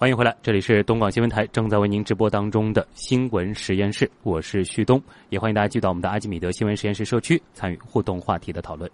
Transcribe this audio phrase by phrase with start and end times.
[0.00, 8.88] 欢迎回来，这里是东广新闻台正在为您直播当中的新闻实验室，我是旭东，也欢迎大家进到我们的阿基米德新闻实验室社区参与互动话题的讨论。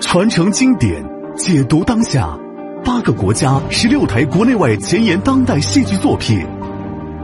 [0.00, 1.04] 传承经典，
[1.36, 2.34] 解读当下。
[2.82, 6.40] 八个国家，十六台国内外前沿当代戏剧作品，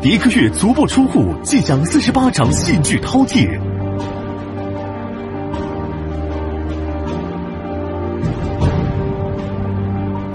[0.02, 3.58] 一个月足不出户即享四十八场戏剧饕餮。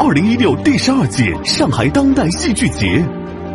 [0.08, 3.06] 二零一六第十二届上海当代戏剧节，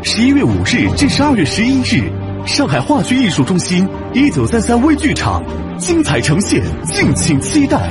[0.02, 2.12] 十一月五日至十二月十一日，
[2.46, 5.42] 上海话剧艺术中心一九三三微剧场，
[5.78, 7.90] 精彩呈现，敬请期待。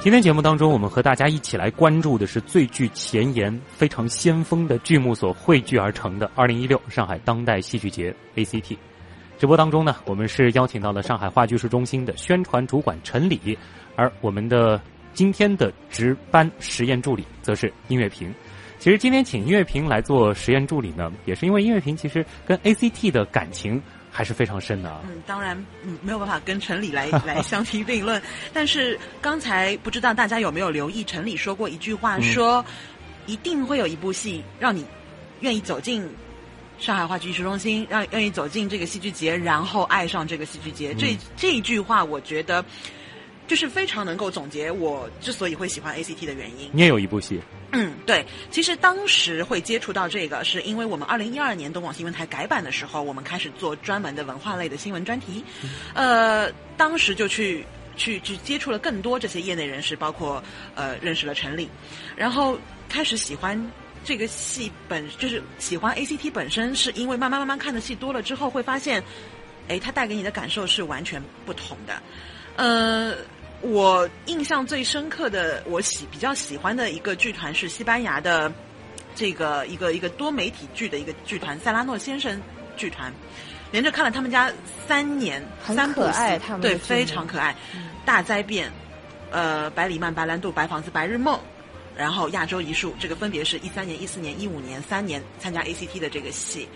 [0.00, 8.78] 今天节目当中，我们和大家一起来关注的是最具前沿、非常先锋的剧目所汇聚而成的二零一六上海当代戏剧节 ACT。
[9.38, 13.58] 直播当中呢，我们是邀请到了上海话剧术中心的宣传主管陈礼，
[13.96, 14.80] 而我们的
[15.12, 18.32] 今天的值班实验助理则是音乐平。
[18.78, 23.82] 其实今天请音乐平来做实验助理呢，也是因为音乐平其实跟 ACT 的感情。
[24.14, 25.00] 还是非常深的啊。
[25.04, 28.20] 嗯，当然，嗯，没有办法跟陈理来 来相提并论。
[28.52, 32.62] 但是刚才不知道大家有没有留意，陈理说过一句话，说
[33.24, 34.84] 一定会有一部戏让你
[35.40, 36.06] 愿意走进
[36.78, 40.92] 上海话剧艺术中心，让愿意走进这个戏剧节，然后爱上这个戏剧节。
[40.92, 42.62] 这这一句话，我觉得。
[43.46, 46.70] 就是非常能够总结我之所以会喜欢 ACT 的原因。
[46.72, 47.40] 你也有一部戏，
[47.72, 48.24] 嗯，对。
[48.50, 55.44] 其实当时会接触到这个，是因为我们二零一二年东广新闻台改版的时候，我们开始做专门的文化类的新闻专题。
[55.94, 57.64] 呃，当时就去
[57.96, 60.42] 去去接触了更多这些业内人士，包括
[60.74, 61.68] 呃认识了陈立，
[62.16, 62.58] 然后
[62.88, 63.70] 开始喜欢
[64.04, 69.02] 这个戏本，就是喜欢 ACT 本身，是因为慢慢慢慢看的戏多了之后，会发现，
[69.68, 72.02] 哎，它带给你的感受是完全不同的。
[72.56, 73.14] 呃，
[73.60, 78.52] 我印象最深刻的，我喜比较喜欢的一个剧团是西班牙的
[79.14, 82.40] 这个一个一个多媒体剧的一个剧团塞拉诺先生
[82.76, 83.12] 剧团，
[83.70, 84.52] 连着看了他们家
[84.86, 87.54] 三年三部戏，对，非常可爱。
[88.04, 88.70] 大灾变，
[89.30, 91.38] 呃，百里曼、白兰度、白房子、白日梦，
[91.96, 96.68] 然后亚洲一树，这个分别是一三年、一四年、一五年三年参加 ACT 的这个戏，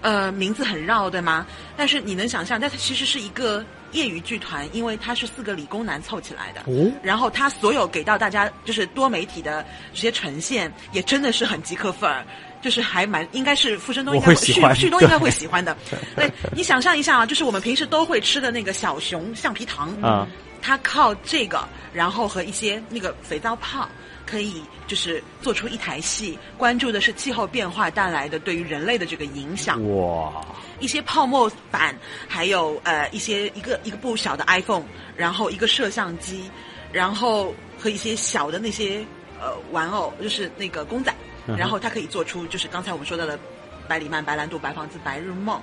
[0.00, 1.46] 呃，名字很绕，对吗？
[1.76, 3.64] 但是你能想象，但它其实是一个。
[3.92, 12.26] 业余剧团，因为它是四个理工男凑起来的，哦然后他所有给到大家就是多媒体的这些呈现，也真的是很极客范儿，
[12.60, 15.76] 就是还蛮应该是傅申东应该旭旭东应该会喜欢的。
[16.16, 20.26] 对，你想象一下啊，就是我们平时都会吃的那个小熊橡皮糖啊，
[20.60, 23.88] 它靠这个，然后和一些那个肥皂泡。
[24.26, 29.80] 可以就是做出一台戏，关注的是气候变化带来的对于人类的这个影响。
[29.96, 30.44] 哇！
[30.80, 31.96] 一些泡沫板，
[32.28, 34.84] 还有呃一些一个一个不小的 iPhone，
[35.16, 36.50] 然后一个摄像机，
[36.92, 39.04] 然后和一些小的那些
[39.40, 41.14] 呃玩偶，就是那个公仔，
[41.46, 43.38] 然后它可以做出就是刚才我们说到的
[43.86, 45.60] 百里曼、白兰度、白房子、白日梦，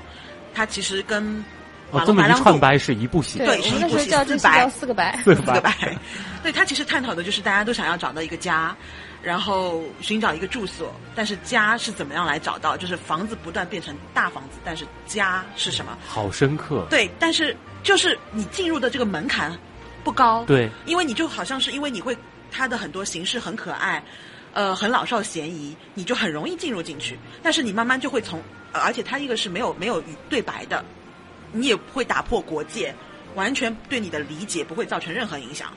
[0.54, 1.44] 它其实跟。
[1.92, 5.98] 哦，这么一串白是一部戏，对，是一部戏，四白，四个白，四个白。
[6.42, 8.76] 对他其实探讨的就是大家都想要找到一个家，
[9.22, 12.76] 然后寻找一个住所，但是家是怎么样来找到？
[12.76, 15.96] 就是房子不断变成大房子，但是家是什么？
[16.08, 16.88] 好深刻。
[16.90, 19.56] 对，但是就是你进入的这个门槛
[20.04, 22.18] 不高，对，因为你就好像是因为你会
[22.52, 24.04] 它的很多形式很可爱，
[24.54, 27.20] 呃，很老少咸宜，你就很容易进入进去。
[27.44, 28.42] 但是你慢慢就会从，
[28.72, 30.84] 而且它一个是没有没有对白的。
[31.52, 32.94] 你也不会打破国界，
[33.36, 35.70] 完全对你的理解不会造成任何影响。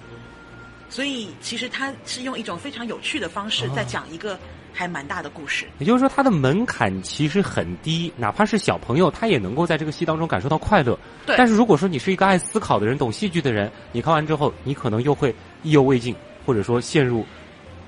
[0.90, 4.38] 所以，其实他是用一种非常有趣的方式在讲一个
[4.72, 5.66] 还蛮大的故事。
[5.78, 10.96] 也就是说，它的门槛其实很低，哪怕是小朋友，他也能够在这个戏当中感受到快乐。
[11.26, 11.34] 对。
[11.36, 15.34] 但是，如果说你是一个爱思考的人、懂戏剧的人，你看完之后，你可能又会
[15.64, 16.14] 意犹未尽，
[16.46, 17.26] 或者说陷入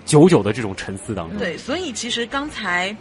[0.04, 1.38] 久久的这种沉思当中。
[1.38, 2.96] 对，所以其实刚才。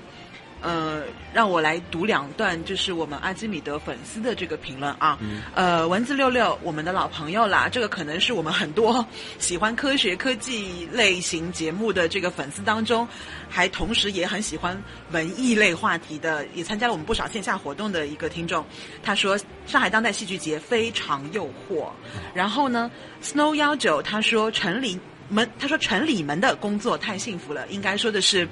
[0.65, 5.15] 呃，让我来读两段，就是我们阿基米德粉丝的这个评论啊。
[5.53, 9.05] 呃，文字六六，我们的老朋友啦，这个可能是我们很多
[9.37, 13.07] 喜欢科学科技类型节目的这个粉丝当中，
[13.47, 14.75] 还同时也很喜欢
[15.11, 18.65] 文艺类话题的，也参加了我们不少线下活动的一个听众。
[19.03, 21.89] 他说，上海当代戏剧节非常诱惑。
[22.33, 22.89] 然后呢
[23.21, 28.47] ，Snow 幺九他说，城里门，他说城里门的工作太幸福了，应该说的是。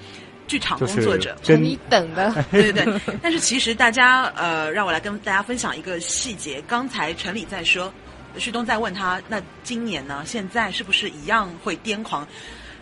[0.53, 1.35] 剧场工作者。
[1.41, 6.63] 真你等的， 对对对，但是其实大家呃，让我来跟大家分享一个细节。
[6.67, 7.91] 刚才陈理在说，
[8.37, 10.23] 旭东在问他，那今年呢？
[10.27, 12.27] 现在是不是一样会癫狂？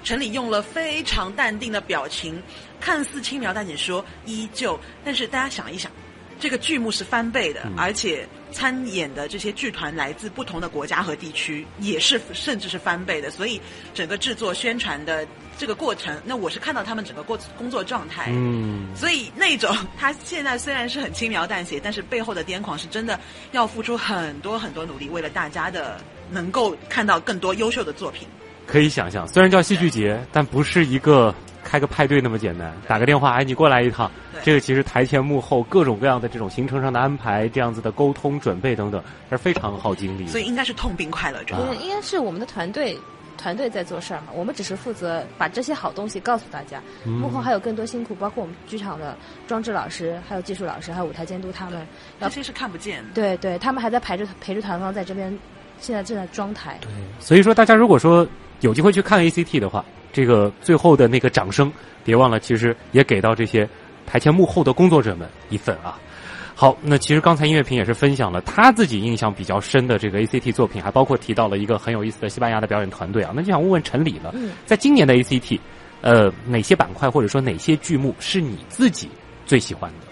[0.03, 2.43] 陈理用了非常淡定的表情，
[2.81, 5.89] 看似轻描淡写说依旧，但是大家想一想，
[6.41, 13.61] 这个剧目是翻倍的，而且参演的这些剧团来自不同的国家和地区，也是甚至是翻倍的，所以
[13.93, 15.25] 整个制作宣传的
[15.61, 23.19] 这个过程，那我是看到他们整个过工作状态，嗯，所以那种他现在虽然是很轻描淡写，但是背后的癫狂是真的
[23.51, 28.27] 要付出很多很多努力，为了大家的能够看到更多优秀的作品。
[28.65, 31.31] 可以想象，虽然叫戏剧节，但不是一个
[31.63, 34.09] 开个派对那么简单，打个电话，哎，你过来一趟。
[34.41, 38.99] 这个其实台前幕后各种各样的这种行程上的安排，这样子的沟通准备等等，
[39.29, 40.25] 是非常耗精力。
[40.25, 41.55] 所以应该是痛并快乐着。
[41.55, 42.97] 啊应该是我们的团队。
[43.41, 49.17] 团队在做事儿嘛，我们只是负责把这些好东西告诉大家，嗯幕后还有更多辛苦，包括我们剧场的
[49.47, 51.85] 装置老师、还有技术老师、还有舞台监督他们，
[52.19, 53.03] 这些是看不见。
[53.13, 55.35] 对对，他们还在陪着陪着团方在这边，
[55.79, 56.77] 现在正在装台。
[56.81, 58.27] 对，所以说大家如果说
[58.59, 59.83] 有机会去看 ACT 的话，
[60.13, 61.71] 这个最后的那个掌声，
[62.03, 63.67] 别忘了，其实也给到这些
[64.05, 65.99] 台前幕后的工作者们一份啊。
[66.61, 73.31] 好，那其实刚才音乐评也是分享了他自己印象比较深的这个 ACT 作品，还包括提到了一个很有意思的西班牙的表演团队啊。
[73.35, 75.59] 那就想问问陈理了，嗯在今年的 ACT，
[76.01, 79.09] 呃，哪些板块或者说哪些剧目是你自己
[79.43, 80.10] 最喜欢的？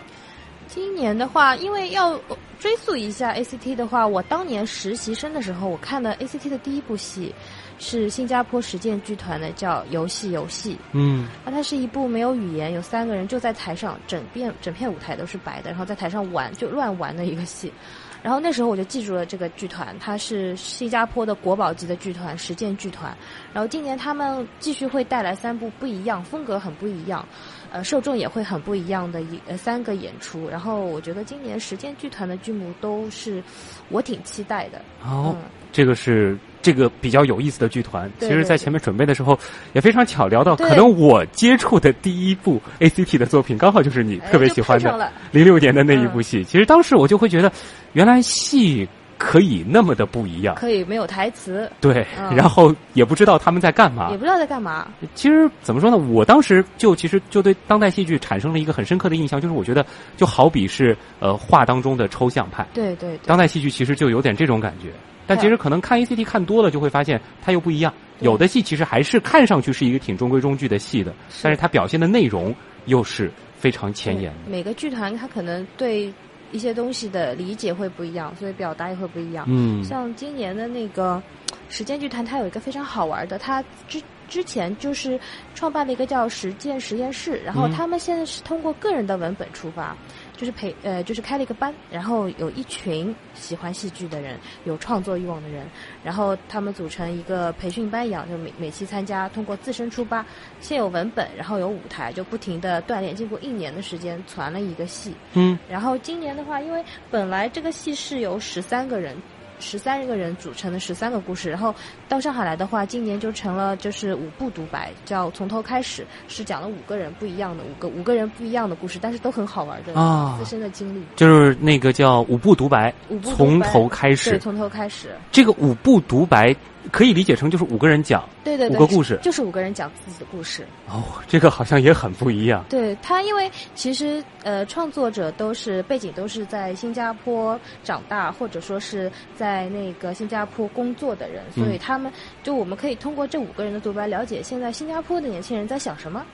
[1.00, 2.19] 今年的话，因为要
[2.60, 7.34] 追溯一下 ACT 的话，我当年实习生的时候，我看的 ACT 的第一部戏
[7.80, 10.74] 是新加坡实践剧团的，叫《游戏游戏》。
[10.92, 17.72] 嗯那它是一部没有语言，有三个人就在台上，整片整片舞台都是白的，然后在台上玩就乱玩的一个戏。
[18.21, 23.16] 然后那时候我就记住了这个剧团，它是新加坡的国宝级的剧团，实践剧团。
[23.54, 27.25] 然后今年他们继续会带来三部不一样，风格很不一样，
[27.71, 30.50] 呃，受众也会很不一样的一呃三个演出。
[30.50, 33.42] 然后我觉得今年实践剧团的剧目都是
[33.89, 34.80] 我挺期待的。
[35.04, 38.12] 哦，嗯这个是这个比较有意思的剧团。
[38.19, 39.38] 其实，在前面准备的时候
[39.74, 46.44] 也非常巧聊到，可能我接触的第一部 ACT 的作品，刚好就是你哎特别喜欢的零六年的那一部戏。
[46.44, 47.51] 其实当时我就会觉得，
[47.94, 48.88] 原来戏
[49.18, 50.56] 可以那么的不一样。
[50.56, 54.18] 可以没有台词，对，嗯然后也不知道他们在干嘛也。
[54.18, 54.88] 不知道在干嘛。
[55.14, 55.98] 其实怎么说呢？
[55.98, 63.20] 我当时就其实就对当代戏剧产生了一个很深刻的印象，就是我觉得就好比是呃画当中的抽象派，对对对。
[63.26, 64.90] 当代戏剧其实就有点这种感觉。
[65.28, 67.94] 但其实可能看 ACT 看多了，就会发现它又不一样。
[68.22, 71.14] 有的戏其实还是看上去是一个挺中规中矩的戏的，
[71.44, 72.56] 但是它表现的内容
[72.86, 74.50] 又是非常前沿的。
[74.50, 76.12] 每个剧团它可能对
[76.51, 79.46] 一些东西的理解会不一样，所以表达也会不一样。
[79.50, 81.22] 嗯像今年的那个
[81.69, 85.19] 实践剧团，它有一个非常好玩的，它之之前就是
[85.56, 89.96] 创办了一个叫实践实验室，然后嗯他们现在是通过个人的文本出发。
[90.40, 95.68] 就是培呃，就是开了一个班，然后有一群喜欢戏剧的人，有创作欲望的人，
[96.02, 100.26] 然后他们组成一个培训班一样，就每每期参加，通过自身出发，
[100.62, 105.14] 先有文本，然后有舞台，就不停的锻炼，经过一年的时间传了一个戏。
[105.34, 106.82] 嗯然后今年的话，因为
[107.12, 109.18] 本来这个戏是由十三个人。
[109.60, 111.74] 十三个人组成的十三个故事，然后
[112.08, 121.04] 到上海来的话，今年就成了就是五部独白，叫从头开始，是讲了五个人不一样的五个五个人不一样的故事，但是都很好玩的啊自身的经历。
[121.16, 124.40] 就是那个叫五步独白，五部独白从头开对，始。
[124.40, 126.56] 从头开始，这个五部独白
[126.92, 130.66] 可以理解成就是五个人讲对对对，五个故事就是五个人讲自己的故事。
[130.88, 132.64] 哦，这个好像也很不一样。
[132.69, 142.12] 对他，因为其实呃，创作者都是背景都是在新加坡长大，或者说是在那个新加坡工作的人，所以嗯他们
[142.44, 146.26] 就我们可以通过这五个人的独白了解现在新加坡的年轻人在想什么。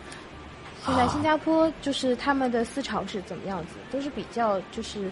[0.85, 5.09] 现在新加坡就是他们的思潮是怎么样子，都是比较就是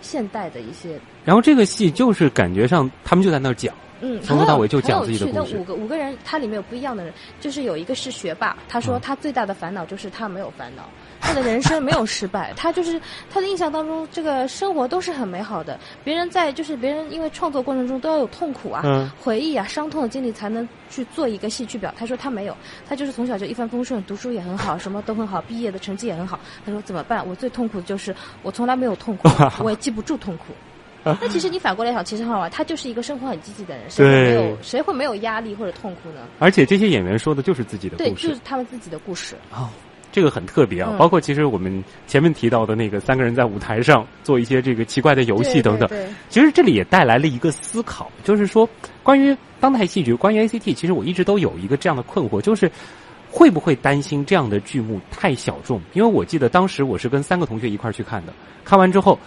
[0.00, 5.26] 现代的一些然后这个戏就是感觉上他们就在那儿讲，嗯，从头到尾就讲自己的。
[5.26, 5.52] 故事。
[5.54, 9.00] 趣五个五个人，它里面有不一样的人，就是有一个是学霸，他说嗯。
[9.00, 10.88] 他最大的烦恼就是他没有烦恼，
[11.20, 15.78] 他的人生没有失败，他就是他的印象当中，这个生活都是很美好的。
[16.04, 21.92] 别人在就是别人因为创作过程中都要有痛苦啊、嗯回忆啊、伤痛的经历才能去做一个戏剧表。
[21.96, 22.56] 他说他没有，
[22.88, 26.38] 他就是从小就一帆风顺，读书也很好，什么都很好，毕业的成绩也很好。
[26.64, 27.26] 他说怎么办？
[27.26, 29.28] 我最痛苦的就是我从来没有痛苦，
[29.62, 30.44] 我也记不住痛苦。
[31.04, 36.20] 那其实你反过来想，其实很好玩，他就是一个生活很积极的人，谁会没有谁会没有压力或者痛苦呢？
[36.38, 38.40] 而且这些演员说的就是自己的，故事就是。
[38.44, 39.36] 他们自己的故事。
[39.52, 39.70] 哦，
[40.10, 40.90] 这个很特别啊！
[40.92, 48.68] 嗯包括其实我们前面提到的那个三个人在舞台上做一些这个奇怪的游戏等等，对对对其实这里也带来了一个思考，就是说
[49.02, 52.70] 关于当代戏剧，关于 ACT，其实我一直都有一个这样的困惑，就是
[53.30, 55.80] 会不会担心这样的剧目太小众？
[55.92, 58.32] 因为我记得当时我是跟三个同学一块儿去看的，
[58.64, 59.18] 看完之后，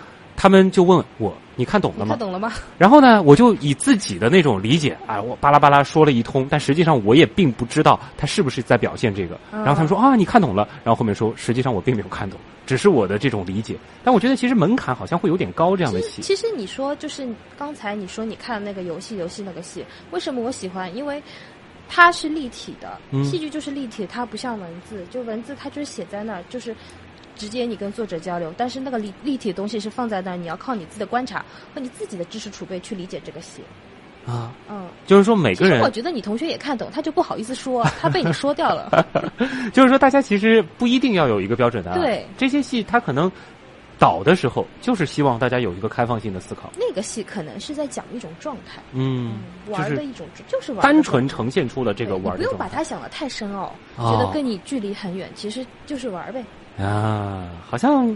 [0.41, 2.51] 他们就问我：“你看懂了吗看？”懂了吗？
[2.75, 9.39] 然后呢，我就以自己的那种理解，啊，我巴拉巴拉说了一通，但实际上我也并不知道他是不是在表现这个。
[9.51, 10.67] 然后他们说啊，你看懂了。
[10.83, 13.77] 然后后面说，实际上我并没有看懂，只是我的这种理解。
[14.03, 16.24] 但我觉得其实门槛好像会有点高，这样的戏。
[16.24, 20.91] 其实你说就是刚才你说你看那个游戏游戏那个戏，为什么我喜欢？
[20.95, 21.21] 因为
[21.88, 26.75] 它是立体的，嗯戏剧就是立体，它不像文字，就文字它就是写在那儿，就是
[27.41, 28.53] 直接你跟作者交流。
[28.55, 31.43] 但是那个立立体的东西是放在那儿，你要靠你自己的观察
[31.74, 33.63] 和你自己的知识储备去理解这个戏。
[34.27, 39.07] 啊，嗯，就是说每个人其实我，觉得你同学也看懂，他就不好意思说，他被你说掉了。
[39.74, 42.00] 就是说大家其实不一定要有一个标准答案。
[42.00, 43.31] 对这些戏他可能
[43.98, 46.71] 导的时候，就是希望大家有一个开放性的思考。
[46.77, 52.69] 那个戏可能是在讲一种状态，嗯，就是玩的一种，就是玩单纯呈现出了这个对你不用把。
[52.69, 56.45] 它想的太深奥，哦觉得跟你距离很远，其实就是玩儿呗。
[56.78, 58.16] 啊，好像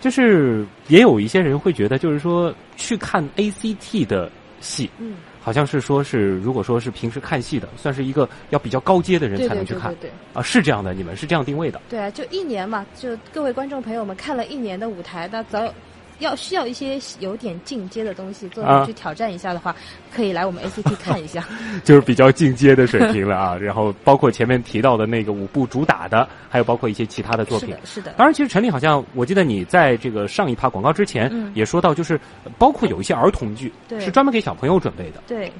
[0.00, 4.30] 就是也有一些人会觉得，就是说去看 ACT 的
[4.60, 10.40] 戏，嗯，好像是说是如果说是平时看戏的，算是一个要比较高阶的人才能去看对对对对。
[10.40, 11.80] 啊，是这样的，你们是这样定位的。
[11.88, 15.72] 对啊，就一年嘛，就各位观众朋友们看了一年的舞台，那早
[16.18, 19.74] 要需要一些有点进阶的东西，做去挑战一下的话，
[20.14, 21.44] 可以来我们 ACT 看一下。
[21.84, 23.56] 就是比较进阶的水平了啊。
[23.56, 27.86] 然后包括前面提到的那个五部主打的，还有包括一些其他的作品是的，。
[27.86, 28.12] 是的。
[28.16, 32.14] 当然，其实陈丽好像我记得你在这个上一趴广告之前嗯也说到，就是
[32.44, 35.52] 呃包括有一些儿童剧对是专门给小朋友准备的，对，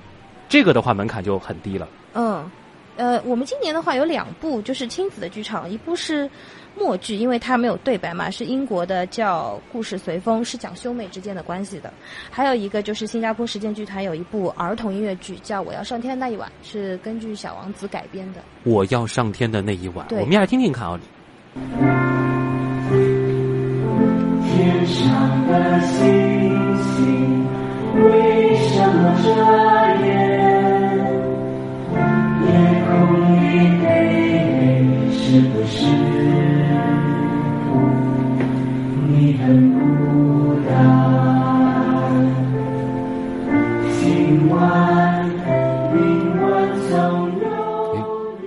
[0.49, 1.89] 这个的话门槛就很低了。
[2.15, 2.49] 嗯，
[2.97, 6.29] 呃，我们今年的话有两部就是亲子的剧场，一部是
[6.79, 11.91] 默剧，因为它没有对白嘛，是英国的叫《故事随风》，是讲兄妹之间的关系的；
[12.31, 18.41] 还有一个就是新加坡实践剧团有一部儿童音乐剧叫《我要上天的那一晚》，是根据《小王子》改编的。
[18.65, 20.99] 我要上天的那一晚，对我们也来听听看啊。
[24.49, 25.99] 天上的星
[26.79, 27.47] 星
[28.03, 29.29] 为什么眨
[30.01, 30.11] 眼？
[32.43, 32.49] 夜
[32.87, 32.91] 空
[33.37, 33.37] 里
[33.83, 33.87] 黑
[35.13, 35.85] 是不是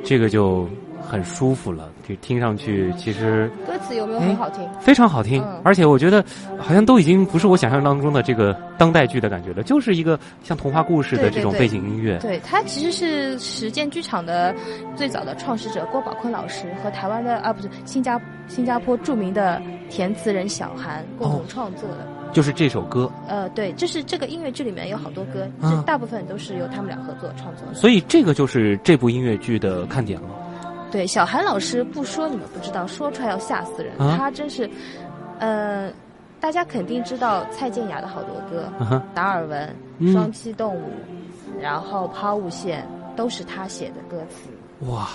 [0.05, 0.69] 这个就
[1.01, 4.67] 很舒服了，就听上去其实歌词有没有很好听？
[4.79, 6.23] 非常好听，嗯而且我觉得
[6.57, 12.17] 好像都已经不是我想象当中的这个当代剧的感觉了，就是一个像童话故事的这种背景音乐。
[12.19, 14.53] 对，它其实是实践剧场的
[14.95, 22.14] 最早的创始者郭宝坤老师和台湾的啊不是新加新加坡著名的填词人小韩共同创作的。
[22.35, 27.73] 就是这首歌，呃，对，就是这个音乐剧里面有好多歌，嗯这大部分都是由他们俩合作创作的。
[27.73, 30.27] 所以这个就是这部音乐剧的看点了。
[30.91, 33.97] 对，小韩老师不说你们不知道，说出来要吓死人。
[33.97, 34.69] 啊他真是，
[35.39, 35.89] 呃，
[36.41, 38.69] 大家肯定知道蔡健雅的好多歌，
[39.13, 40.91] 达尔文、嗯双栖动物，
[41.61, 44.49] 然后抛物线都是他写的歌词。
[44.91, 45.07] 哇，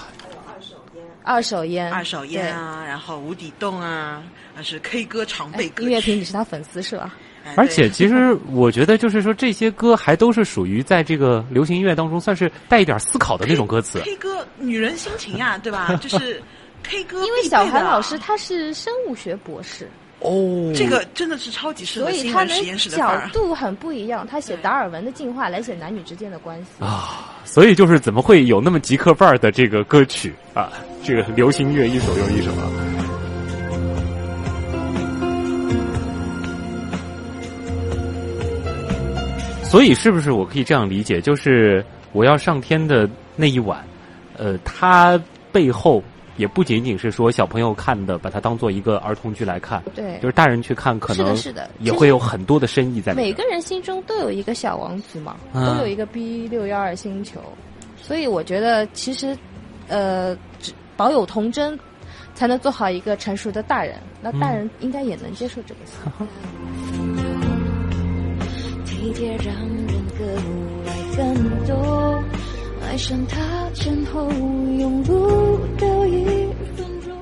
[1.23, 4.23] 二手烟，二手烟啊，然后无底洞啊，
[4.57, 5.85] 那是 K 歌常备，歌。
[5.85, 7.15] 音乐厅你是他粉丝是吧？
[7.43, 13.99] 哎而且其实我觉得就是说这些歌还都是属于在这个流行音乐当中算是带一点思考的那种歌词。
[14.01, 15.95] K 歌女人心情呀， 对吧？
[16.03, 16.43] 就是
[16.83, 23.19] K 歌因为小韩老师他是生物学博士，哦这个真的是超级适合所以他能新闻实验室的角。
[23.33, 24.27] 度很不一样。
[24.27, 26.85] 他写达尔文的进化来写男女之间的关系。
[26.85, 30.71] 啊，所以就是怎么会有那么极客范儿的这个歌曲啊？
[31.03, 32.71] 这个流行乐一首又一首啊。
[39.65, 43.85] 所以是不是我可以这样理解，就是我要上天的那一晚，
[44.37, 45.17] 呃，它
[45.53, 46.03] 背后
[46.37, 53.29] 也不仅仅是说小朋友看的，把它当做一个儿童剧来看，对就是大人去看，可能是的是的也会有很多的深意在里面。
[53.29, 57.41] 每个人心中都有一个小王子嘛，嗯都有一个 B 六幺二星球，
[57.97, 59.39] 所以我觉得其实，
[59.87, 60.41] 呃，只
[61.01, 61.79] 保有童真，
[62.35, 63.97] 才能做好一个成熟的大人。
[64.21, 65.93] 那大人应该也能接受这个戏。
[68.85, 70.27] 体贴让人格
[70.85, 71.35] 外更
[71.67, 72.23] 多，
[72.87, 74.31] 爱上他前后
[74.79, 76.23] 永不到一
[76.77, 77.17] 分钟。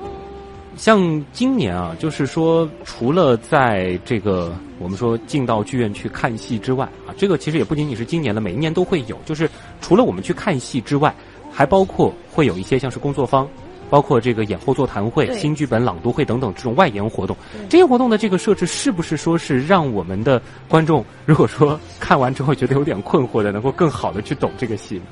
[0.75, 9.17] 像今年啊，就是说，除了在这个我们说进到剧院去看戏之外啊，这个其实也不仅仅是今年的，每一年都会有。
[9.23, 11.15] 就是除了我们去看戏之外，
[11.49, 13.47] 还包括会有一些像是工作坊，
[13.89, 17.35] 包括这个演后座谈会、新剧本朗读会等等这种外延活动。
[17.69, 25.03] 这些活动的这个设置，是不是说是让我们的观众，如果说看完之后觉得有点困惑的，能够更好的去懂这个戏呢？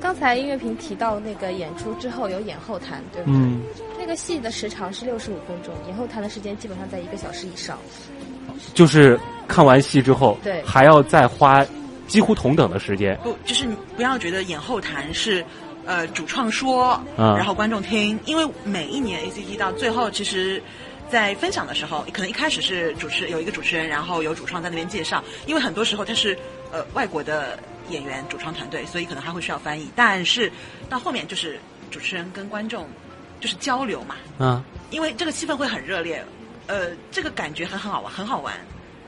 [0.00, 3.38] 刚才音乐评提到那个演出之后有演后谈，对不对？
[3.38, 3.62] 嗯，
[3.98, 7.78] 那个戏的时长是六十五分钟，演后谈的时间基本上在一个小时以上。
[8.74, 11.64] 就是看完戏之后，对还要再花
[12.06, 13.16] 几乎同等的时间。
[13.22, 15.44] 不，就是你不要觉得演后谈是，
[15.84, 20.62] 呃，主创说，嗯然后观众听，因为每一年 ACT 到最后，其实，
[21.10, 26.38] 在分享的时候，可能一开始是主持有一个主持人，然后有主创在那边介绍，因为很多时候他是
[26.70, 27.58] 呃外国的
[27.88, 30.50] 演员主创团队，所以可能还会需要翻译，但是
[30.88, 31.58] 到后面就是
[31.90, 32.88] 主持人跟观众
[33.40, 36.24] 就是交流嘛，嗯，因为这个气氛会很热烈，
[36.68, 38.54] 呃，这个感觉很很好玩，很好玩。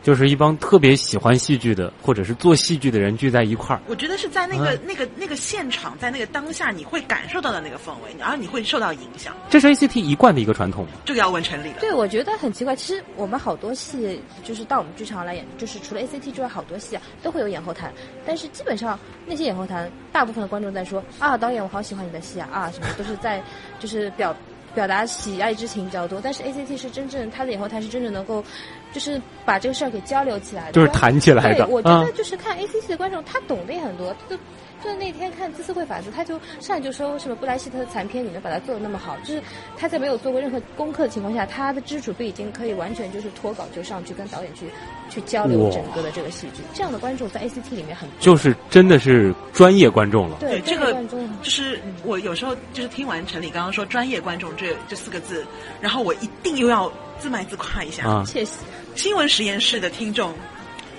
[0.05, 3.81] 就是一帮特别喜欢戏剧的，或者是做戏剧的人聚在一块儿。
[3.89, 9.35] 我觉得是在那个、嗯那个那个现场，在那个当下，你会感受到的那个氛围，然后你会受到影响。
[9.49, 10.87] 这是 ACT 一贯的一个传统。
[11.07, 11.79] 这个要问陈理了。
[11.81, 12.77] 对，我觉得很奇怪。
[12.77, 17.91] 其实我们好多戏，就是到我们剧场来演，就是除了 ACT 之外，好多戏啊都会有演后谈。
[18.27, 23.43] 但是基本上那些演后谈，大部分的观众在说啊，导演我好喜欢你的戏啊啊什么，都是在
[23.81, 24.37] 就是表
[24.75, 26.21] 表达喜爱之情比较多。
[26.23, 28.45] 但是 ACT 是真正他的演后谈是真正能够，
[28.95, 34.39] 就是把这个事儿给交流起来的，就是谈起来的对，我觉嗯得就是看 ACT 的观众，他懂得也很多，就。
[34.83, 39.43] 就是那天看《自私会法则》，他就上来就说为什么布莱希特的残片，你能把它做的那么好，就是
[39.79, 44.67] 他在没有做过任何功课的情况下，他的知识储备已经可以完全就是脱稿就上去跟导演去
[45.09, 46.63] 去交流整个的这个戏剧。
[46.75, 50.37] 这样的观众在 ACT 里面很多就是真的是专业观众了。
[50.39, 55.47] 对这个观众就是我有时候就是听完陈理刚刚说“专业观众”这这四个字，
[55.81, 58.07] 然后我一定又要自卖自夸一下。
[58.07, 58.53] 啊切喜。
[58.95, 60.33] 新闻实验室的听众，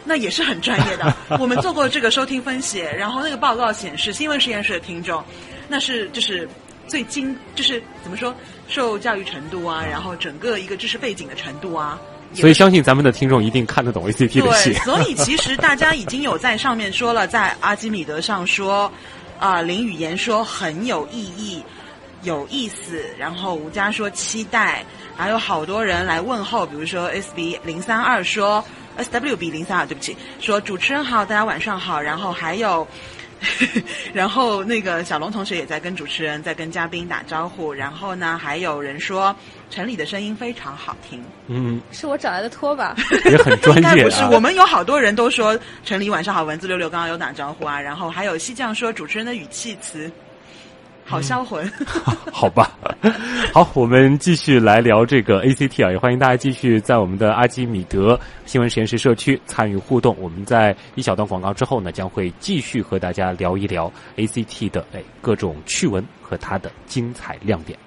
[0.03, 1.15] 那也是很专业的。
[1.39, 5.24] 我们做过这个收听分析，然后那个报告显示，新闻实验室的听众，
[5.67, 6.48] 那是就是
[6.88, 8.36] 最精，就是怎么说，
[8.67, 12.00] 受教育程度啊，然后整个一个知识背景的程度啊。
[12.34, 14.79] 所以相信咱们的听众一定看得懂 ACT 的戏对，。
[14.84, 18.91] 所以其实大家已经有在上面说了，在阿基米德上说，
[19.39, 21.63] 啊、林语言说很有意义、
[22.24, 24.84] 有意思，然后吴佳说期待，
[25.15, 28.63] 还有好多人来问候，比如说 SB 零三二说
[28.98, 32.87] SWB 零三二，对不起，说主持人好，大家晚上好，然后还有。
[34.13, 39.35] 然后那个小龙同学也在跟主持人、在跟嘉宾打招呼，然后呢，还有人说
[39.70, 42.96] 陈理的声音非常好听，嗯，是我找来的托吧？
[43.29, 44.29] 也很专应该业不是，啊。
[44.31, 50.09] 我们有好多人都说陈里晚上好，文字六六刚刚有打招呼啊，然后还有西酱说主持人的语气词
[51.07, 51.72] 好销魂，
[52.33, 52.72] 好吧，
[53.53, 60.15] 好，我们继续来聊这个 ACT 啊，也欢迎大家继续在我们的阿基米德新闻实验室社区参与互动。
[60.20, 67.77] 我们在一小段广告之后呢，将会继续和大家聊一聊 ACT 的哎 各种趣闻和它的精彩亮点。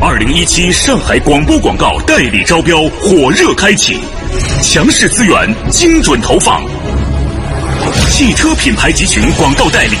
[0.00, 3.98] 二零一七上海广播广告代理招标火热开启，
[4.60, 6.62] 强势资源，精准投放，
[8.10, 9.96] 汽车品牌集群广告代理，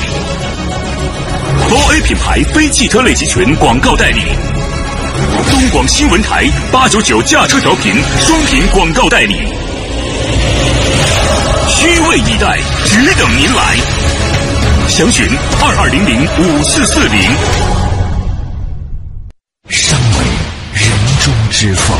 [1.68, 4.20] 高 A 品牌非汽车类集群广告代理，
[5.50, 9.34] 东广新闻台八九九驾车调频双频广告代理，
[11.68, 13.76] 虚位以待，只等您来，
[14.88, 15.26] 详询
[15.60, 17.20] 二二零零五四四零。
[19.68, 20.18] 尚美
[20.74, 20.88] 人
[21.20, 21.96] 中之凤，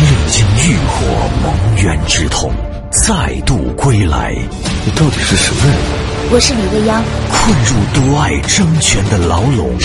[0.00, 2.52] 历经浴火蒙冤之痛，
[2.90, 4.34] 再度归来。
[4.84, 6.01] 你到底是什么人？
[6.34, 9.76] 我是李未央，困入独爱争权的牢笼。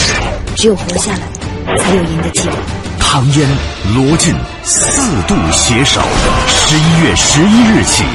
[0.56, 2.56] 只有活下来，才有赢的机会。
[2.98, 3.46] 唐嫣、
[3.94, 4.34] 罗晋
[4.64, 6.00] 四度携手，
[6.48, 8.06] 十一月十一日起，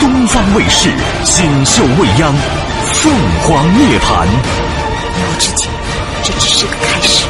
[0.00, 0.90] 东方卫视
[1.22, 2.34] 锦绣未央，
[2.92, 3.12] 凤
[3.44, 4.26] 凰涅槃。
[5.14, 5.70] 我之前，
[6.24, 7.24] 这只是个开始。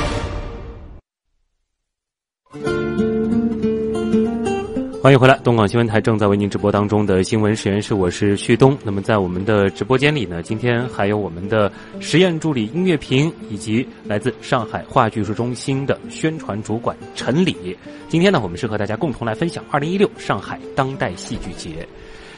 [5.07, 8.77] 欢迎回来，东广新闻台正在为您直播当中的新闻实验室，我是旭东。
[8.83, 17.79] 那么在我们的直播间里呢，今天还有我们的实验助理音乐评，以及来自上海话剧艺术中心的宣传主管陈理。
[18.09, 21.87] 今天呢，我们是和大家共同来分享二零一六上海当代戏剧节。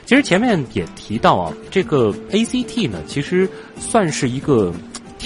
[0.05, 4.71] 其实前面也提到啊，这个 ACT 呢，其实算是一个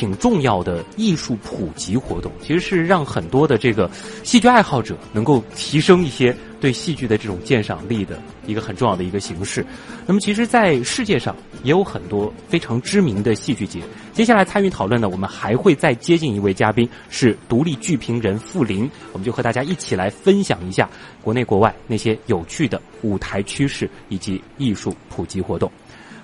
[0.02, 3.88] 挺重要的艺术普及活动，其实是让很多的这个
[4.24, 9.64] 戏剧爱好者能够提升一些对戏剧的这种鉴赏力的一个很重要的一个形式。
[10.04, 13.78] 那么，其实，在世界上也有很多非常知名的戏剧节。
[14.12, 20.90] 接下来参与讨论呢，我们还会再接近一位嘉宾，是独立剧评人傅林，我们就和大家一起来分享一下
[21.22, 25.70] 国内国外那些有趣的舞台趋势以及艺术普及活动。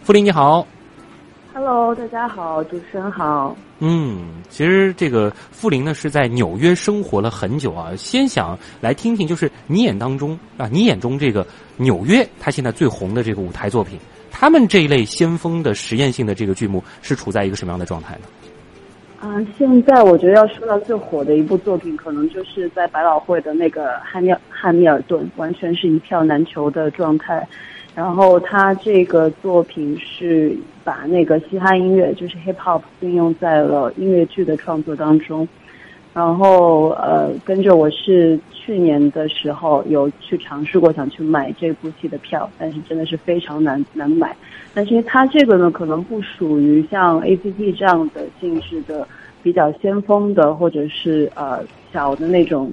[0.03, 0.67] 傅林你好。
[1.61, 3.57] Hello，大家好，主持人好。
[3.81, 11.45] 嗯，其实这个傅林呢是在纽约生活了很久啊，先想来听听，就是你眼当中啊，你眼中这个
[11.77, 13.99] 纽约它现在最红的这个舞台作品，
[14.31, 18.21] 他们这一类先锋的实验性的这个剧目是处在一个什么样的状态呢？
[19.19, 27.45] 啊，现在我觉得要说到最火的一部作品，可能就是在百老汇的那个《汉密汉密尔顿》，完全是一票难求的状态。
[27.99, 35.47] 然后他这个作品是把那个嘻哈音乐，就是 hip hop 运用在了音乐剧的创作当中。
[36.15, 44.37] 然后呃，跟着我是去年的时候有去尝试过想去买这部戏的票，但是真的是非常难难买。
[44.73, 49.09] 但是因为它这个呢，可能不属于像 A C T 这样的性质的
[49.43, 52.73] 比较先锋的，或者是呃小的那种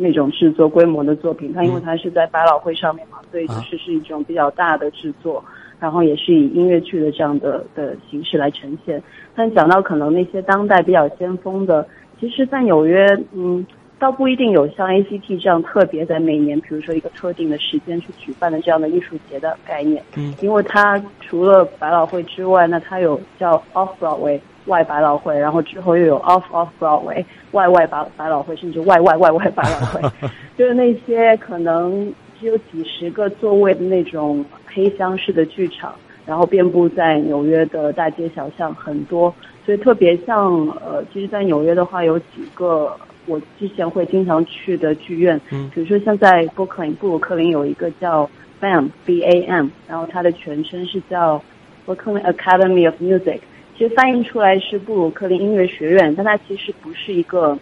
[0.00, 1.52] 那种制作规模的作品。
[1.52, 5.44] 它因为它是在百老汇上面嘛，所以就是是一种比较大的制作，
[5.78, 9.02] 然后也是以音乐剧的这样的的形式来呈现。
[9.34, 11.86] 但讲到可能那些当代比较先锋的，
[12.18, 13.66] 其实，在纽约，嗯。
[14.00, 20.02] 倒不一定有像 ACT 这样特别在每年，比如说一个特定的时间去举办的这样的艺术节的概念。
[20.16, 30.00] 嗯，因为它除了百老汇之外，那它有叫 Off Broadway 外百老汇，然后之后又有 Off Off Broadway 外外百百老汇，甚至外外外外百老汇，
[30.56, 39.34] 就是那些可能只有几十个座位的那种黑箱式的剧场，然后遍布在纽约的大街小巷很多，
[39.66, 42.96] 所以特别像呃，其实，在纽约的话有几个。
[43.26, 48.28] 我之前会经常去的剧院，嗯，比如说像在布克林布鲁克林有一个叫
[48.60, 51.40] BAM B A M，然后它的全称是叫
[51.86, 53.38] Brooklyn Academy of Music，
[53.80, 57.58] 其实翻译出来是布鲁克林音乐学院，但它其实不是一个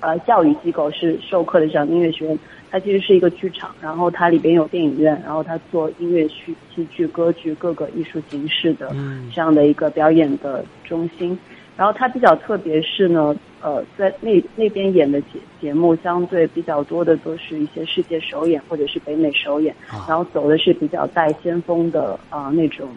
[0.00, 2.36] 呃教育机构，是授课的这样音乐学院，
[2.68, 8.92] 它其实是一个剧场，然后它里边有电影院，然后它做音乐剧、戏剧、歌剧各个艺术形式的
[9.32, 11.38] 这样的一个表演的中心。
[11.76, 19.72] 然后它比较特别是呢，呃，在那那边演的节节目相对比较多的都是一些世界首演或者是北美首演，
[20.08, 22.88] 然后走的是比较带先锋的啊那种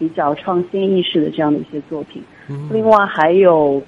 [0.00, 2.20] 比较创新意识的这样的一些作品。
[2.72, 3.80] 另外还有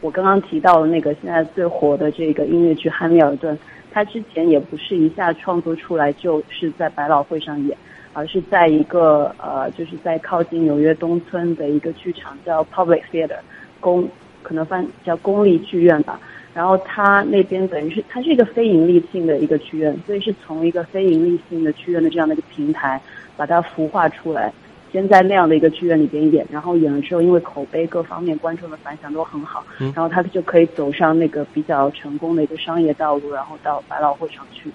[0.00, 3.54] 我刚刚提到的那个现在最火的这个音乐剧《汉密尔顿》，
[3.92, 7.76] 它之前也不是一下创作出来就是在百老汇上演，
[8.14, 13.38] 而是在一个呃就是在靠近纽约东村的一个剧场叫 Public Theater。
[13.80, 14.08] 公
[14.42, 16.18] 可能翻叫公立剧院吧，
[16.52, 23.00] 然后它那边等于是它是一个非盈利性的一个剧院，所以是从一个非盈利性的剧院的这样的一个平台
[23.36, 24.52] 把它孵化出来，
[24.92, 34.70] 先在那样的一个剧院里边演，然后演了之后，因为口碑各方面观众的反响都很好，然后他就可以走上那个比较成功的一个商业道路，然后到百老汇上去。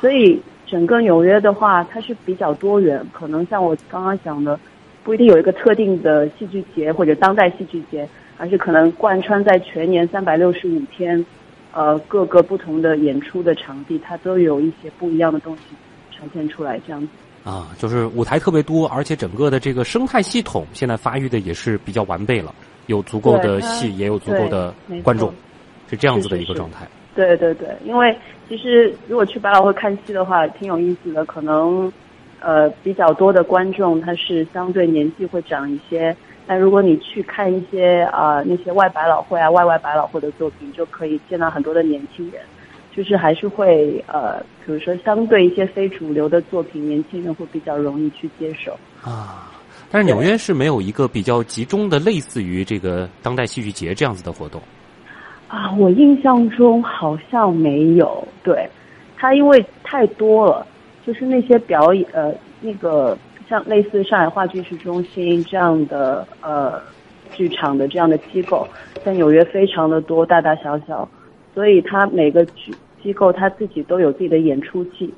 [0.00, 4.58] 所以整个纽约的话，它是比较多元，可能像我刚刚讲的。
[5.04, 11.24] 不一定有一个特定的戏剧节或者当代戏剧节，而是可能贯穿在全年三百六十五天，
[11.72, 15.62] 呃，各个不同的演出的场地，它都有一些不一样的东西
[16.14, 17.08] 呈现出来，这样子。
[17.44, 22.54] 啊，就是舞台特别多，而且整个的这个生态系统现在发育的也是比较完备了，
[22.86, 25.32] 有足够的戏，也有足够的观众，
[25.88, 26.86] 是这样子的一个状态。
[27.14, 28.16] 对对对，因为
[28.48, 31.92] 其实如果去百老汇看戏的话，挺有意思的，可能。
[32.40, 42.40] 呃，比较多的观众他是相对年纪会长一些，但如果你去看一些啊那些外百老汇啊外外百老汇的作品，就可以见到很多的年轻人，
[42.94, 49.50] 就是还是会呃，比如说相对一些非主流的作品，年轻人会比较容易去接受啊。
[49.90, 54.60] 但是纽约是没有一个比较集中的类似于这个当代戏剧节这样子的活动
[55.48, 58.68] 啊，我印象中好像没有，对，
[59.16, 60.66] 它因为太多了。
[61.06, 63.16] 就是那些表演，呃，那个
[63.48, 66.78] 像类似上海话剧艺术中心这样的呃
[67.32, 68.68] 剧场的这样的机构，
[69.02, 71.08] 在纽约非常的多，大大小小，
[71.58, 75.12] 所以他每个剧机构他自己都有自己的演出季，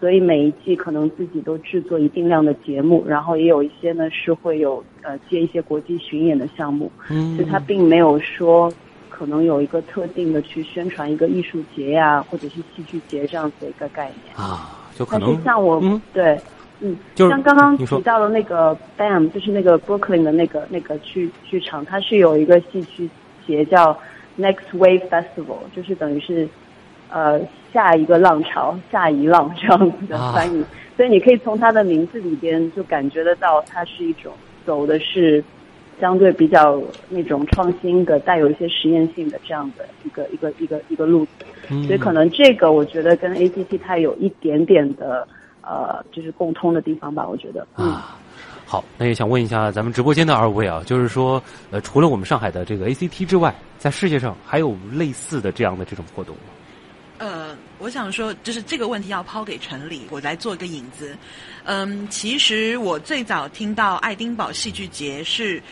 [0.00, 8.72] 所以每一季可能自己都制作一定量的节目，然后也有一些呢是会有呃接一些国际巡演的项目，嗯，所以他并没有说
[9.10, 14.88] 可能有一个特定的去宣传一个艺术节呀，或者是戏剧节这样子的一个概念啊。
[14.96, 15.78] 就可能像我，
[16.14, 16.40] 对，
[16.80, 23.10] 嗯，就像刚刚提到的那个 BAM，就是那个 Brooklyn 的那个那个剧剧场，它是有一个戏剧
[23.46, 23.94] 节叫
[24.38, 26.48] Next Wave Festival，就是等于是
[27.10, 27.40] 呃
[27.72, 30.64] 下一个浪潮、下一浪这样子的翻译，
[30.96, 34.32] 所以你可以从它的名字里边就感觉得到，它是一种
[34.64, 35.42] 走的是
[36.00, 41.44] 相对比较那种创新的、带有一些实验性的这样的一个一个一个一个路子。
[41.86, 45.26] 所以可能这个我觉得跟 A C T 它有一点点的
[45.62, 47.26] 呃，就是共通的地方吧。
[47.26, 48.18] 我觉得啊，
[48.64, 56.42] 好，那也想问一下咱们直播间的二位啊，就是说呃，除了我们上海的这个 A C T 之外，在世界上还有类似的这样的这种活动吗？
[57.18, 61.14] 呃，我想说，就是这个问题要抛给陈理，我来做一个引子。
[61.64, 65.62] 嗯，其实我最早听到爱丁堡戏剧节是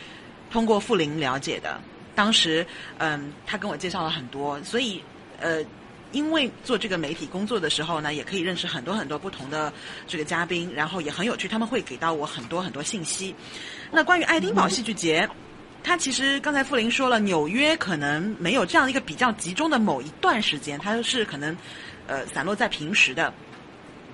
[0.51, 1.81] 通过傅林了解的。
[2.15, 2.67] 当时
[2.99, 5.03] 嗯，他跟我介绍了很多，所以
[5.41, 5.65] 呃。
[6.13, 9.73] 因为做这个媒体工作的时候呢，也可以认识很多很多不同的
[10.07, 13.35] 这个嘉宾，然后也很有趣，他们会给到我很多很多信息。
[13.91, 15.29] 那关于爱丁堡戏剧节，
[15.83, 21.57] 它其实刚才傅林说了，纽约可能没有这样一个比较集中的某一段时间，它是可能
[22.07, 23.33] 呃散落在平时的。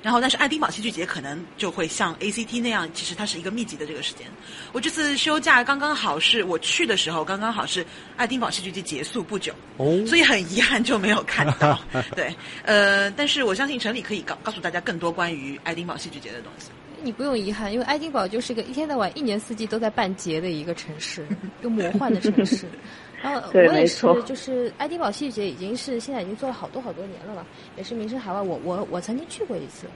[0.02, 4.26] 然后，但是爱丁堡戏剧节可能就会像 ACT 那样，其实它是一个密集的这个时间。
[4.72, 7.84] 我这次休假刚刚好是我去的时候，刚刚好是
[8.16, 11.80] 爱丁堡戏剧节结束不久，哦，所以很遗憾就没有看到。
[12.14, 16.70] 对，呃，但是我相信城里可以告告诉大家更多关于爱丁堡戏剧节的东西。
[17.02, 21.26] 你不用遗憾，因为爱丁堡就是一个一天到晚、一年四季都在办节的一个城市，
[21.60, 22.66] 一个魔幻的城市。
[23.22, 28.40] 然后我对也是没错，就是爱丁堡戏剧节已经是现在已经做了好多好多年了嘛，也是名声海外。
[28.40, 29.86] 我我我曾经去过一次，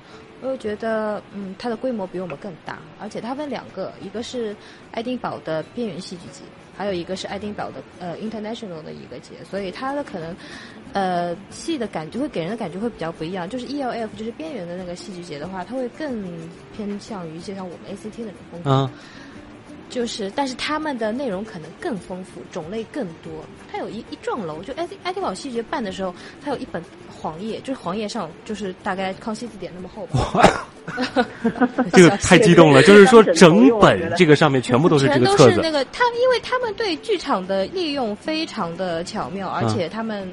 [0.41, 4.57] 我又觉得嗯，它的规模比我们更大，而且它分两个，一个是
[4.93, 6.41] 爱丁堡的边缘戏剧节，
[6.77, 10.35] 还有一个是爱丁堡的呃 international 的一个节，所以它的可能
[10.95, 13.49] 呃戏的感觉会给人的感觉会比较不一样。
[13.49, 16.25] 就是 ELF 就是边缘的那个戏剧节的话，它会更
[16.75, 18.71] 偏向于就像我们 ACT 那种风格。
[18.71, 18.91] 嗯，
[19.91, 23.45] 就是，但是他们的内容可能更丰富，种类更多。
[23.71, 30.67] 它有一一幢楼，就爱丁爱丁堡戏剧节办的时候，它有一本黄页，就是黄页上就是大概康熙字典那么厚吧。
[31.93, 35.71] 这个太激动了，就是说整本这个上面全部都是这全个册子都是那。
[35.71, 40.29] 个他，因为他们对剧场的利用非常的巧妙，而且他们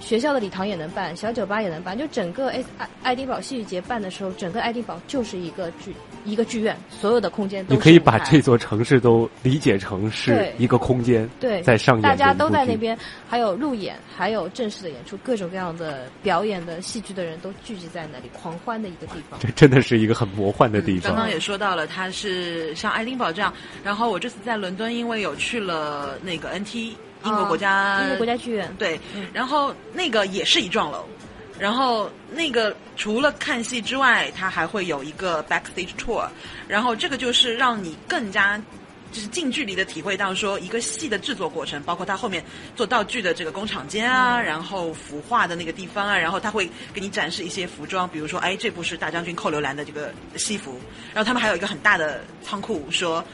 [0.00, 12.96] 学校的礼堂也能办，小酒吧也能办，就整个爱爱爱丁堡戏剧节办的时候，整个爱丁堡就是一个剧一个剧院，所有的空间都你可以是舞台把这座城市都理解成是一个空间，对，在上演大家都在那边，
[13.28, 19.38] 还有路演，还有正式的演出，各种各样的表演的戏剧的人都聚集在那里，狂欢的一个地方。
[19.40, 21.12] 这 真的是一个很魔幻的地方。
[21.12, 23.52] 刚刚也说到了，它是像爱丁堡这样。
[23.82, 26.94] 然后我这次在伦敦，因为有去了那个 NT
[27.26, 29.26] 英国国家、啊英国国家剧院，对，嗯。
[29.32, 31.04] 然后那个也是一幢楼，
[31.58, 36.26] 然后那个除了看戏之外，它还会有一个 backstage tour，
[36.66, 38.60] 然后这个就是让你更加。
[39.12, 50.78] 就是近距离的体会到说一个戏的制作过程，包括它后面做道具的这个工厂间啊，然后服化的那个地方啊，然后他会给你展示一些服装，比如说，哎，这部是大将军寇留兰的这个西服，
[51.14, 53.24] 然后他们还有一个很大的仓库，说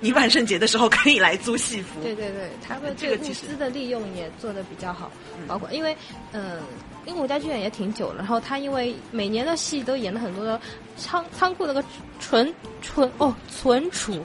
[0.00, 2.00] 你万圣节的时候可以来租戏服。
[2.02, 5.10] 对对对，他们这个其实这个物资的利用也做得比较好，
[5.46, 5.96] 包括因为
[6.32, 6.60] 嗯。
[7.06, 10.58] 因为我家剧院也挺久了，然后他因为每年的戏都演了很多的
[10.96, 11.84] 仓仓库那个
[12.18, 14.24] 存存哦存储，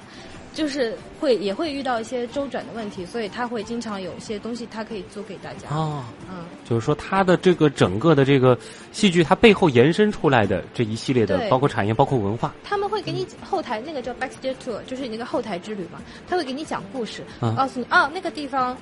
[0.53, 5.69] 就是会也会遇到一些周转的问题，所以他会经常有一些东西他可以租给大家。
[5.69, 8.58] 哦，嗯，就是说他的这个整个的这个
[8.91, 18.75] 戏剧，它背后延伸出来的这一系列的，包括产业，包括文化，他们会给你后台那个叫 backstage tour，就是那个后台之旅嘛，他会给你讲故事，啊告诉你啊那个地方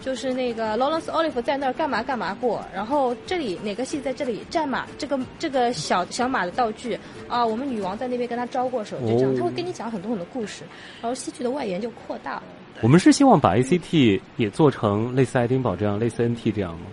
[0.00, 10.62] 就是那个 Lawrence Oliver 在那儿干嘛干嘛过，然后这里哪个戏在这里战马，这个这个小小马的道具啊，我们女王在那边跟他招过手，就这样，哦他会跟你讲很多很多故事，
[11.00, 12.42] 然后戏剧的外延就扩大了。
[12.80, 16.86] 我们是希望把 ACT 也做成类似爱丁堡这样、类似 NT 这样吗？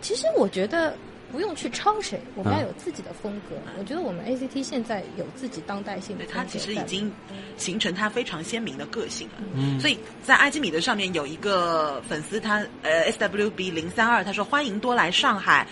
[0.00, 0.94] 其实我觉得。
[1.32, 3.54] 不用去抄谁，我们啊要有自己的风格。
[3.78, 7.08] 我觉得我们 ACT 现在有自己当代性它其实已经
[7.56, 9.34] 形成它非常鲜明的个性了。
[9.54, 15.64] 嗯所以在埃基米德上面有一个粉丝他，呃 SWB 零三二，他说欢迎多来上海。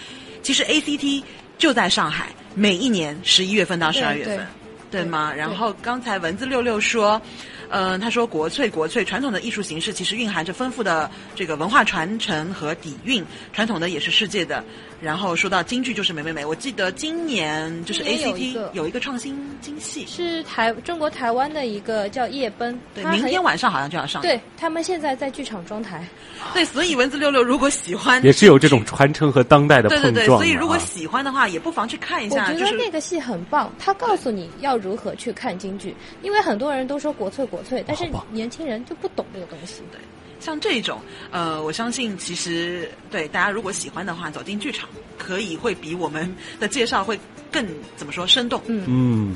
[0.45, 1.25] 其实 ACT
[1.59, 4.47] 就在上海，每一年十一月份到十二月份，
[4.93, 5.35] 对吗？
[5.35, 7.21] 然后刚才文字六六说。
[7.25, 14.65] 嗯、他说国粹国粹，传统的艺术形式其实蕴含着丰富的这个文化传承和底蕴，传统的也是世界的。
[15.01, 24.21] 然后说到京剧就是美美美，我记得今年就是今年有一 ACT 个有一个创新京戏，是台中国台湾的一个叫夜奔，对，明天晚上好像就要上。
[24.23, 26.05] 对他们现在在剧场装台，
[26.53, 39.83] 对，所以文字六六如果喜欢，也是有这种传承和当代的对对对，碰撞所以如果啊喜欢的话，也不妨去看一下，就是觉得那个戏很棒，他告诉你要如何去看京剧，因为很多人都说国粹国粹，但是年轻人就不懂这个东西。
[39.93, 40.01] 对，
[40.41, 47.19] 像这种，呃，我相信其实对大家如果喜欢的话，走进剧场可以会比我们的介绍会
[47.51, 47.67] 更
[47.97, 48.61] 怎么说生动。
[48.67, 49.35] 嗯，嗯。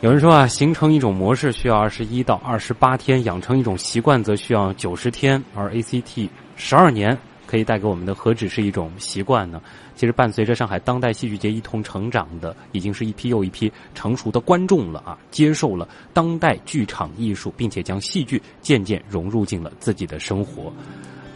[0.00, 9.60] 有人说啊，形成一种模式需要二十一到二十八天，养成一种习惯则需要九十天，而 ACT 十二年可以带给我们的何止是一种习惯呢？
[9.96, 20.70] 其实伴随着上海当代戏剧节一同成长的，已经是一批又一批成熟的观众了啊，接受了当代剧场艺术，并且将戏剧渐渐融入进了自己的生活。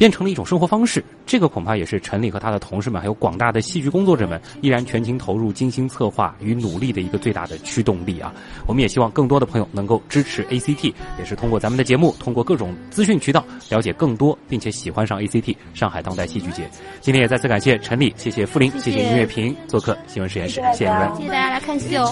[0.02, 1.00] 变成了一种生活方式。
[1.24, 8.34] 这个恐怕也是陈理和他的同事们，还有广大的戏剧工作者们依然全情投入、精心策划与努力的一个最大的驱动力啊！
[8.66, 16.68] 我们也希望更多的朋友能够支持 ACT，也是通过咱们的节目，通过各种资讯渠道了解更多，并且喜欢上 ACT 上海当代戏剧节。
[17.00, 22.10] 今天也再次感谢陈理，谢谢傅林，谢谢音乐评做客新闻实验室，谢谢你们，谢谢大家来看戏哦。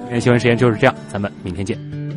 [0.00, 2.07] 今天新闻实验就是这样，咱们明天见。